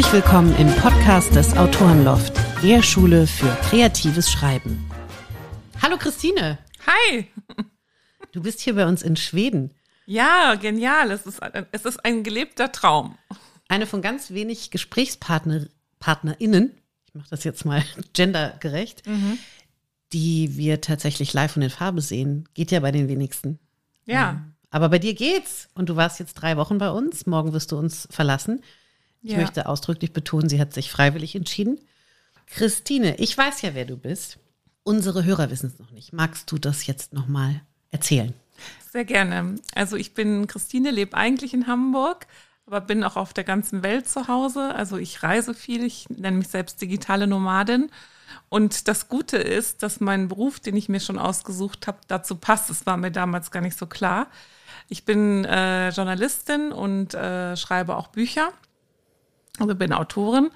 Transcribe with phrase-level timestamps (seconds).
[0.00, 2.32] Herzlich willkommen im Podcast des Autorenloft,
[2.62, 4.90] der Schule für kreatives Schreiben.
[5.82, 6.56] Hallo Christine.
[6.86, 7.26] Hi.
[8.32, 9.74] Du bist hier bei uns in Schweden.
[10.06, 11.10] Ja, genial.
[11.10, 11.40] Es ist,
[11.72, 13.18] es ist ein gelebter Traum.
[13.68, 16.72] Eine von ganz wenig GesprächspartnerInnen,
[17.06, 19.38] ich mache das jetzt mal gendergerecht, mhm.
[20.14, 22.48] die wir tatsächlich live und in Farbe sehen.
[22.54, 23.58] Geht ja bei den wenigsten.
[24.06, 24.46] Ja.
[24.70, 25.68] Aber bei dir geht's.
[25.74, 27.26] Und du warst jetzt drei Wochen bei uns.
[27.26, 28.62] Morgen wirst du uns verlassen.
[29.22, 29.38] Ich ja.
[29.38, 31.78] möchte ausdrücklich betonen, sie hat sich freiwillig entschieden.
[32.46, 34.38] Christine, ich weiß ja, wer du bist.
[34.82, 36.12] Unsere Hörer wissen es noch nicht.
[36.12, 37.60] Magst du das jetzt nochmal
[37.90, 38.32] erzählen?
[38.92, 39.56] Sehr gerne.
[39.74, 42.26] Also ich bin Christine, lebe eigentlich in Hamburg,
[42.66, 44.74] aber bin auch auf der ganzen Welt zu Hause.
[44.74, 47.90] Also ich reise viel, ich nenne mich selbst digitale Nomadin.
[48.48, 52.70] Und das Gute ist, dass mein Beruf, den ich mir schon ausgesucht habe, dazu passt.
[52.70, 54.28] Das war mir damals gar nicht so klar.
[54.88, 58.52] Ich bin äh, Journalistin und äh, schreibe auch Bücher
[59.58, 60.50] also bin Autorin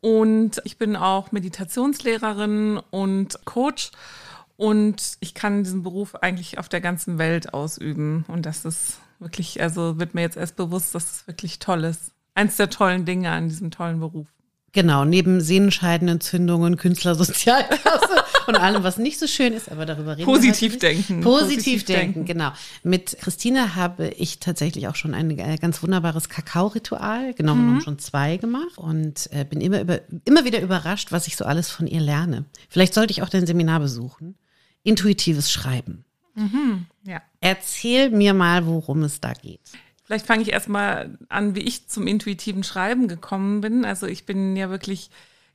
[0.00, 3.90] und ich bin auch Meditationslehrerin und Coach.
[4.56, 8.24] Und ich kann diesen Beruf eigentlich auf der ganzen Welt ausüben.
[8.28, 12.12] Und das ist wirklich, also wird mir jetzt erst bewusst, dass es wirklich toll ist.
[12.34, 14.28] Eins der tollen Dinge an diesem tollen Beruf.
[14.76, 20.72] Genau, neben Sehnenscheidenentzündungen, Künstlersozialkasse und allem, was nicht so schön ist, aber darüber reden Positiv
[20.72, 21.22] wir denken.
[21.22, 22.52] Positiv, Positiv denken, denken, genau.
[22.82, 27.60] Mit Christine habe ich tatsächlich auch schon ein äh, ganz wunderbares Kakao-Ritual, genau mhm.
[27.60, 31.46] genommen schon zwei gemacht und äh, bin immer, über, immer wieder überrascht, was ich so
[31.46, 32.44] alles von ihr lerne.
[32.68, 34.34] Vielleicht sollte ich auch dein Seminar besuchen.
[34.82, 36.04] Intuitives Schreiben.
[36.34, 37.22] Mhm, ja.
[37.40, 39.62] Erzähl mir mal, worum es da geht.
[40.06, 43.84] Vielleicht fange ich erstmal an, wie ich zum intuitiven Schreiben gekommen bin.
[43.84, 45.10] Also ich bin ja wirklich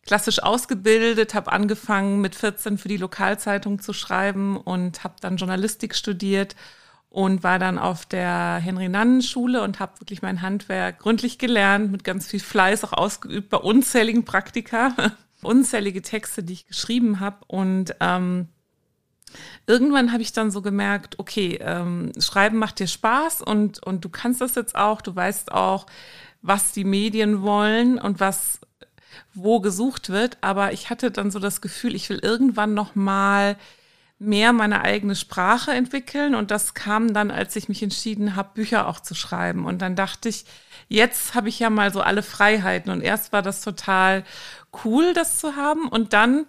[0.05, 5.95] klassisch ausgebildet, habe angefangen mit 14 für die Lokalzeitung zu schreiben und habe dann Journalistik
[5.95, 6.57] studiert
[7.09, 12.27] und war dann auf der Henry-Nannen-Schule und habe wirklich mein Handwerk gründlich gelernt, mit ganz
[12.27, 14.93] viel Fleiß auch ausgeübt bei unzähligen Praktika,
[15.41, 18.49] unzählige Texte, die ich geschrieben habe und ähm,
[19.67, 24.09] irgendwann habe ich dann so gemerkt, okay, ähm, Schreiben macht dir Spaß und, und du
[24.09, 25.85] kannst das jetzt auch, du weißt auch,
[26.41, 28.59] was die Medien wollen und was
[29.33, 33.57] wo gesucht wird, aber ich hatte dann so das Gefühl, ich will irgendwann noch mal
[34.21, 36.35] mehr meine eigene Sprache entwickeln.
[36.35, 39.65] Und das kam dann, als ich mich entschieden habe, Bücher auch zu schreiben.
[39.65, 40.45] Und dann dachte ich,
[40.89, 42.91] jetzt habe ich ja mal so alle Freiheiten.
[42.91, 44.23] Und erst war das total
[44.85, 45.87] cool, das zu haben.
[45.87, 46.45] Und dann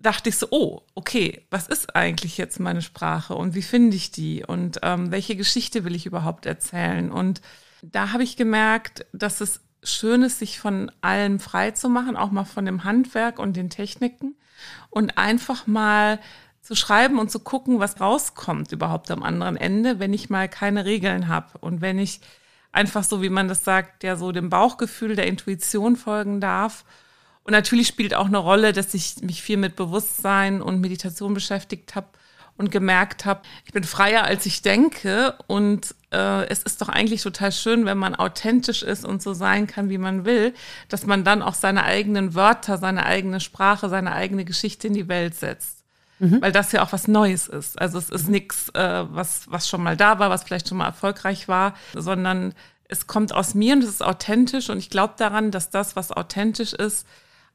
[0.00, 4.10] dachte ich so, oh, okay, was ist eigentlich jetzt meine Sprache und wie finde ich
[4.10, 7.40] die und ähm, welche Geschichte will ich überhaupt erzählen und
[7.82, 12.30] da habe ich gemerkt, dass es schön ist, sich von allem frei zu machen, auch
[12.30, 14.36] mal von dem Handwerk und den Techniken
[14.90, 16.18] und einfach mal
[16.60, 20.84] zu schreiben und zu gucken, was rauskommt überhaupt am anderen Ende, wenn ich mal keine
[20.84, 22.20] Regeln habe und wenn ich
[22.72, 26.84] einfach so, wie man das sagt, ja so dem Bauchgefühl der Intuition folgen darf.
[27.48, 31.94] Und natürlich spielt auch eine Rolle, dass ich mich viel mit Bewusstsein und Meditation beschäftigt
[31.94, 32.08] habe
[32.58, 35.34] und gemerkt habe, ich bin freier, als ich denke.
[35.46, 39.66] Und äh, es ist doch eigentlich total schön, wenn man authentisch ist und so sein
[39.66, 40.52] kann, wie man will,
[40.90, 45.08] dass man dann auch seine eigenen Wörter, seine eigene Sprache, seine eigene Geschichte in die
[45.08, 45.84] Welt setzt.
[46.18, 46.42] Mhm.
[46.42, 47.80] Weil das ja auch was Neues ist.
[47.80, 50.88] Also es ist nichts, äh, was, was schon mal da war, was vielleicht schon mal
[50.88, 52.52] erfolgreich war, sondern
[52.88, 54.68] es kommt aus mir und es ist authentisch.
[54.68, 57.06] Und ich glaube daran, dass das, was authentisch ist,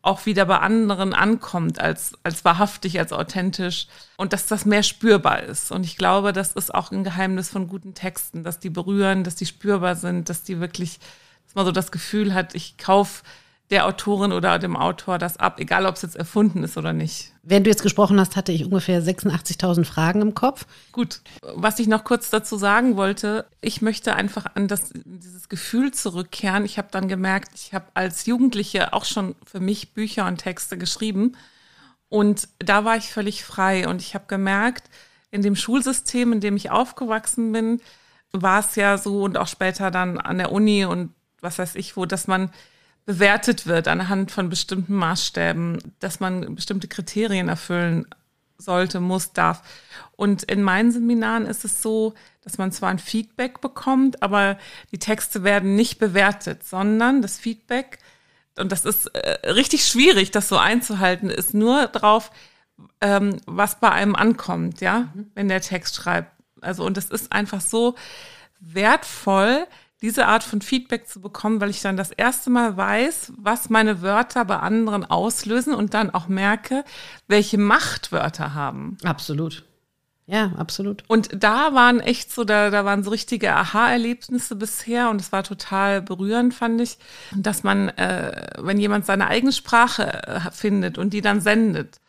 [0.04, 3.88] auch wieder bei anderen ankommt als, als wahrhaftig, als authentisch
[4.18, 5.72] und dass das mehr spürbar ist.
[5.72, 9.36] Und ich glaube, das ist auch ein Geheimnis von guten Texten, dass die berühren, dass
[9.36, 11.00] die spürbar sind, dass die wirklich,
[11.46, 13.24] dass man so das Gefühl hat, ich kaufe
[13.70, 17.34] der Autorin oder dem Autor das ab, egal ob es jetzt erfunden ist oder nicht.
[17.44, 20.66] Während du jetzt gesprochen hast, hatte ich ungefähr 86.000 Fragen im Kopf.
[20.92, 25.92] Gut, was ich noch kurz dazu sagen wollte, ich möchte einfach an das, dieses Gefühl
[25.92, 26.66] zurückkehren.
[26.66, 30.78] Ich habe dann gemerkt, ich habe als Jugendliche auch schon für mich Bücher und Texte
[30.78, 31.36] geschrieben
[32.14, 34.88] und da war ich völlig frei und ich habe gemerkt,
[35.32, 37.82] in dem Schulsystem, in dem ich aufgewachsen bin,
[38.32, 41.12] war es ja so und auch später dann an der Uni und
[41.42, 42.52] was weiß ich wo, dass man
[43.06, 48.06] bewertet wird anhand von bestimmten Maßstäben, dass man bestimmte Kriterien erfüllen
[48.58, 49.62] sollte, muss, darf.
[50.16, 52.14] Und in meinen Seminaren ist es so,
[52.44, 54.58] dass man zwar ein Feedback bekommt, aber
[54.92, 58.00] die Texte werden nicht bewertet, sondern das Feedback,
[58.58, 62.32] und das ist äh, richtig schwierig, das so einzuhalten, ist nur drauf,
[63.02, 65.32] ähm, was bei einem ankommt, ja, mhm.
[65.36, 66.32] wenn der Text schreibt.
[66.62, 67.96] Also, und es ist einfach so
[68.60, 69.68] wertvoll,
[70.04, 74.02] diese Art von Feedback zu bekommen, weil ich dann das erste Mal weiß, was meine
[74.02, 76.84] Wörter bei anderen auslösen und dann auch merke,
[77.28, 78.98] welche Macht Wörter haben.
[79.04, 79.64] Absolut.
[80.26, 81.04] Ja, absolut.
[81.08, 85.44] Und da waren echt so, da, da waren so richtige Aha-Erlebnisse bisher und es war
[85.44, 86.98] total berührend, fand ich,
[87.36, 92.00] dass man, äh, wenn jemand seine eigene Sprache äh, findet und die dann sendet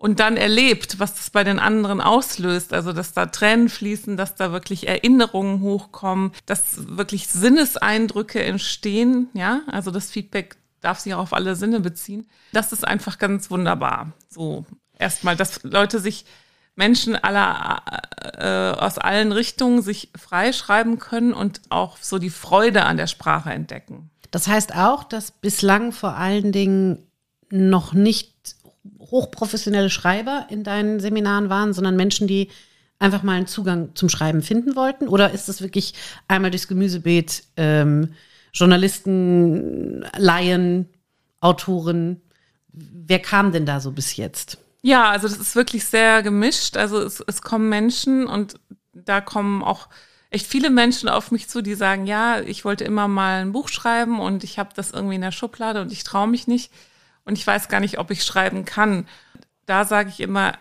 [0.00, 4.34] und dann erlebt, was das bei den anderen auslöst, also dass da Tränen fließen, dass
[4.34, 11.18] da wirklich Erinnerungen hochkommen, dass wirklich Sinneseindrücke entstehen, ja, also das Feedback darf sich auch
[11.18, 12.30] auf alle Sinne beziehen.
[12.52, 14.14] Das ist einfach ganz wunderbar.
[14.30, 14.64] So
[14.98, 16.24] erstmal, dass Leute sich
[16.76, 17.82] Menschen aller,
[18.38, 23.50] äh, aus allen Richtungen sich freischreiben können und auch so die Freude an der Sprache
[23.50, 24.08] entdecken.
[24.30, 27.06] Das heißt auch, dass bislang vor allen Dingen
[27.50, 28.56] noch nicht
[29.10, 32.48] hochprofessionelle Schreiber in deinen Seminaren waren, sondern Menschen, die
[32.98, 35.08] einfach mal einen Zugang zum Schreiben finden wollten?
[35.08, 35.94] Oder ist das wirklich
[36.28, 38.14] einmal durchs Gemüsebeet ähm,
[38.52, 40.88] Journalisten, Laien,
[41.40, 42.20] Autoren?
[42.72, 44.58] Wer kam denn da so bis jetzt?
[44.82, 46.76] Ja, also das ist wirklich sehr gemischt.
[46.76, 48.54] Also es, es kommen Menschen und
[48.92, 49.88] da kommen auch
[50.30, 53.68] echt viele Menschen auf mich zu, die sagen, ja, ich wollte immer mal ein Buch
[53.68, 56.70] schreiben und ich habe das irgendwie in der Schublade und ich traue mich nicht
[57.30, 59.06] und ich weiß gar nicht, ob ich schreiben kann.
[59.64, 60.54] Da sage ich immer,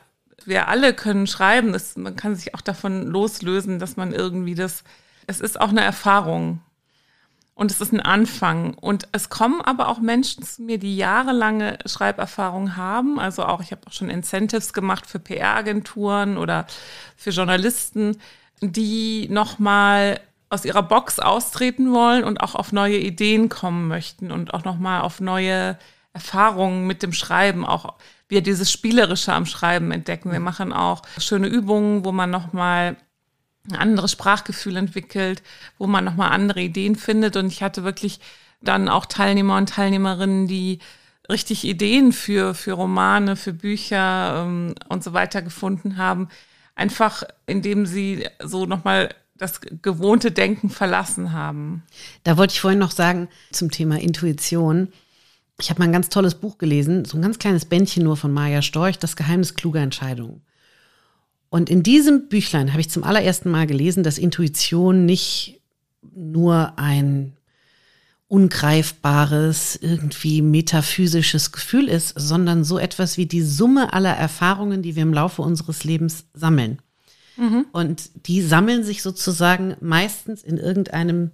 [0.45, 1.73] wir alle können schreiben.
[1.73, 4.83] Das, man kann sich auch davon loslösen, dass man irgendwie das,
[5.25, 6.61] es ist auch eine Erfahrung.
[7.55, 8.75] Und es ist ein Anfang.
[8.75, 13.19] Und es kommen aber auch Menschen zu mir, die jahrelange Schreiberfahrung haben.
[13.19, 16.67] Also auch, ich habe auch schon Incentives gemacht für PR-Agenturen oder
[17.17, 18.19] für Journalisten,
[18.61, 20.19] die nochmal
[20.49, 25.01] aus ihrer Box austreten wollen und auch auf neue Ideen kommen möchten und auch nochmal
[25.01, 25.79] auf neue
[26.13, 27.95] Erfahrungen mit dem Schreiben, auch
[28.27, 30.31] wir dieses Spielerische am Schreiben entdecken.
[30.31, 32.97] Wir machen auch schöne Übungen, wo man nochmal
[33.69, 35.43] ein anderes Sprachgefühl entwickelt,
[35.77, 37.35] wo man nochmal andere Ideen findet.
[37.35, 38.19] Und ich hatte wirklich
[38.61, 40.79] dann auch Teilnehmer und Teilnehmerinnen, die
[41.29, 46.29] richtig Ideen für, für Romane, für Bücher ähm, und so weiter gefunden haben.
[46.75, 51.83] Einfach indem sie so nochmal das gewohnte Denken verlassen haben.
[52.23, 54.91] Da wollte ich vorhin noch sagen zum Thema Intuition.
[55.59, 58.31] Ich habe mal ein ganz tolles Buch gelesen, so ein ganz kleines Bändchen nur von
[58.31, 60.41] Maja Storch, Das Geheimnis kluger Entscheidungen.
[61.49, 65.61] Und in diesem Büchlein habe ich zum allerersten Mal gelesen, dass Intuition nicht
[66.15, 67.33] nur ein
[68.27, 75.03] ungreifbares, irgendwie metaphysisches Gefühl ist, sondern so etwas wie die Summe aller Erfahrungen, die wir
[75.03, 76.79] im Laufe unseres Lebens sammeln.
[77.37, 77.65] Mhm.
[77.71, 81.31] Und die sammeln sich sozusagen meistens in irgendeinem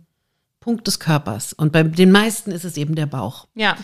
[0.65, 1.53] Punkt des Körpers.
[1.53, 3.47] Und bei den meisten ist es eben der Bauch.
[3.53, 3.77] Ja.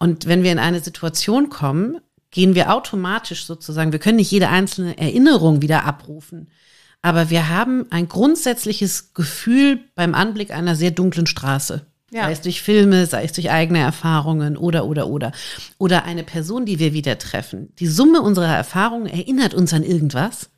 [0.00, 1.98] Und wenn wir in eine Situation kommen,
[2.32, 6.48] gehen wir automatisch sozusagen, wir können nicht jede einzelne Erinnerung wieder abrufen,
[7.02, 11.86] aber wir haben ein grundsätzliches Gefühl beim Anblick einer sehr dunklen Straße.
[12.10, 12.24] Ja.
[12.24, 15.30] Sei es durch Filme, sei es durch eigene Erfahrungen oder, oder, oder.
[15.78, 17.72] Oder eine Person, die wir wieder treffen.
[17.78, 20.50] Die Summe unserer Erfahrungen erinnert uns an irgendwas.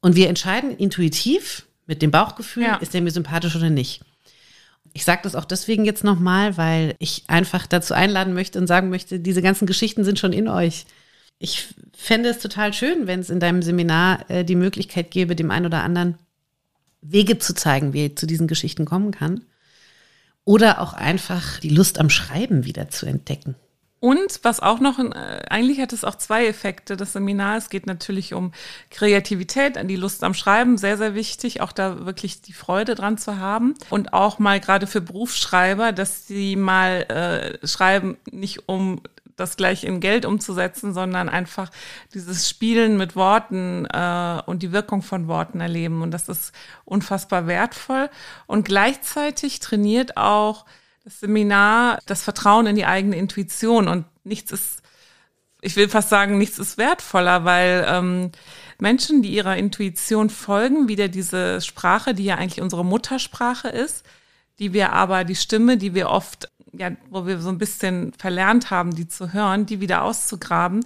[0.00, 2.76] Und wir entscheiden intuitiv mit dem Bauchgefühl, ja.
[2.76, 4.00] ist der mir sympathisch oder nicht.
[4.92, 8.90] Ich sage das auch deswegen jetzt nochmal, weil ich einfach dazu einladen möchte und sagen
[8.90, 10.84] möchte, diese ganzen Geschichten sind schon in euch.
[11.38, 15.50] Ich fände es total schön, wenn es in deinem Seminar äh, die Möglichkeit gäbe, dem
[15.50, 16.18] einen oder anderen
[17.00, 19.42] Wege zu zeigen, wie er zu diesen Geschichten kommen kann.
[20.44, 23.54] Oder auch einfach die Lust am Schreiben wieder zu entdecken.
[24.02, 27.56] Und was auch noch, äh, eigentlich hat es auch zwei Effekte, das Seminar.
[27.56, 28.50] Es geht natürlich um
[28.90, 33.16] Kreativität, an die Lust am Schreiben, sehr, sehr wichtig, auch da wirklich die Freude dran
[33.16, 33.74] zu haben.
[33.90, 37.02] Und auch mal gerade für Berufsschreiber, dass sie mal
[37.62, 39.02] äh, schreiben, nicht um
[39.36, 41.70] das gleich in Geld umzusetzen, sondern einfach
[42.12, 46.02] dieses Spielen mit Worten äh, und die Wirkung von Worten erleben.
[46.02, 46.52] Und das ist
[46.84, 48.10] unfassbar wertvoll.
[48.48, 50.64] Und gleichzeitig trainiert auch
[51.04, 54.82] das Seminar, das Vertrauen in die eigene Intuition und nichts ist,
[55.60, 58.30] ich will fast sagen, nichts ist wertvoller, weil ähm,
[58.78, 64.04] Menschen, die ihrer Intuition folgen, wieder diese Sprache, die ja eigentlich unsere Muttersprache ist,
[64.58, 68.70] die wir aber, die Stimme, die wir oft, ja, wo wir so ein bisschen verlernt
[68.70, 70.84] haben, die zu hören, die wieder auszugraben,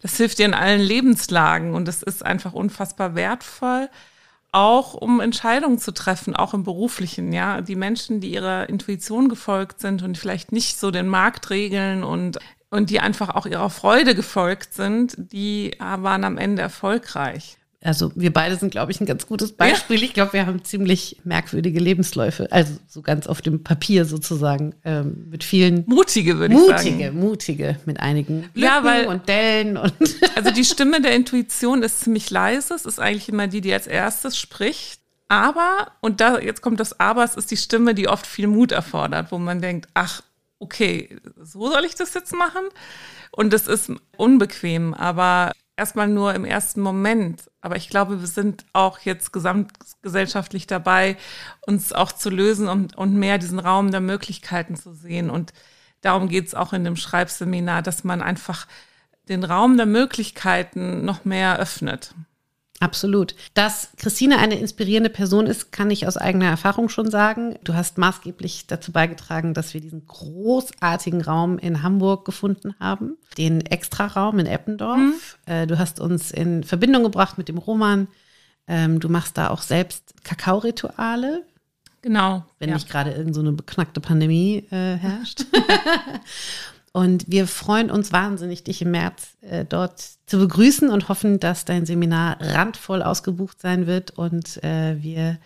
[0.00, 3.88] das hilft dir in allen Lebenslagen und das ist einfach unfassbar wertvoll
[4.54, 7.60] auch um Entscheidungen zu treffen, auch im beruflichen, ja.
[7.60, 12.38] Die Menschen, die ihrer Intuition gefolgt sind und vielleicht nicht so den Marktregeln und,
[12.70, 18.32] und die einfach auch ihrer Freude gefolgt sind, die waren am Ende erfolgreich also wir
[18.32, 19.98] beide sind, glaube ich, ein ganz gutes Beispiel.
[19.98, 20.04] Ja.
[20.04, 25.26] Ich glaube, wir haben ziemlich merkwürdige Lebensläufe, also so ganz auf dem Papier sozusagen, ähm,
[25.30, 26.72] mit vielen mutige, würde ich sagen.
[26.72, 29.92] Mutige, mutige, mit einigen Lücken ja, weil, und Dellen und
[30.34, 32.74] also die Stimme der Intuition ist ziemlich leise.
[32.74, 35.00] Es ist eigentlich immer die, die als erstes spricht.
[35.28, 38.72] Aber und da jetzt kommt das Aber, es ist die Stimme, die oft viel Mut
[38.72, 40.22] erfordert, wo man denkt, ach
[40.58, 42.62] okay, so soll ich das jetzt machen?
[43.30, 47.50] Und es ist unbequem, aber erstmal nur im ersten Moment.
[47.60, 51.16] Aber ich glaube, wir sind auch jetzt gesamtgesellschaftlich dabei,
[51.66, 55.30] uns auch zu lösen und, und mehr diesen Raum der Möglichkeiten zu sehen.
[55.30, 55.52] Und
[56.00, 58.66] darum geht es auch in dem Schreibseminar, dass man einfach
[59.28, 62.14] den Raum der Möglichkeiten noch mehr öffnet.
[62.80, 63.34] Absolut.
[63.54, 67.56] Dass Christine eine inspirierende Person ist, kann ich aus eigener Erfahrung schon sagen.
[67.62, 73.64] Du hast maßgeblich dazu beigetragen, dass wir diesen großartigen Raum in Hamburg gefunden haben, den
[73.64, 74.98] Extraraum in Eppendorf.
[74.98, 75.14] Mhm.
[75.46, 78.08] Äh, du hast uns in Verbindung gebracht mit dem Roman.
[78.66, 81.44] Ähm, du machst da auch selbst Kakaorituale.
[82.02, 82.44] Genau.
[82.58, 82.74] Wenn ja.
[82.74, 85.46] nicht gerade irgendeine so beknackte Pandemie äh, herrscht.
[86.96, 91.64] Und wir freuen uns wahnsinnig, dich im März äh, dort zu begrüßen und hoffen, dass
[91.64, 95.38] dein Seminar randvoll ausgebucht sein wird und äh, wir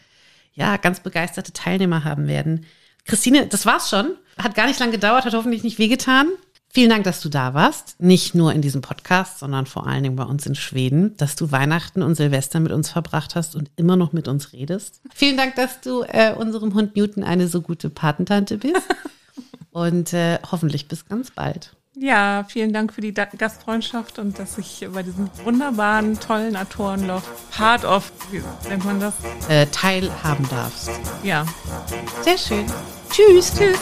[0.53, 2.67] ja ganz begeisterte Teilnehmer haben werden.
[3.07, 4.11] Christine, das war's schon.
[4.37, 6.29] Hat gar nicht lange gedauert, hat hoffentlich nicht wehgetan.
[6.69, 7.99] Vielen Dank, dass du da warst.
[7.99, 11.51] Nicht nur in diesem Podcast, sondern vor allen Dingen bei uns in Schweden, dass du
[11.51, 15.01] Weihnachten und Silvester mit uns verbracht hast und immer noch mit uns redest.
[15.15, 18.83] Vielen Dank, dass du äh, unserem Hund Newton eine so gute Patentante bist.
[19.71, 21.77] Und äh, hoffentlich bis ganz bald.
[22.01, 27.85] Ja, vielen Dank für die Gastfreundschaft und dass ich bei diesem wunderbaren, tollen Autorenloch Part
[27.85, 29.15] of, wie nennt man das?
[29.49, 30.91] Äh, teilhaben darfst.
[31.25, 31.45] Ja.
[32.23, 32.67] Sehr schön.
[33.11, 33.53] Tschüss.
[33.53, 33.79] Tschüss.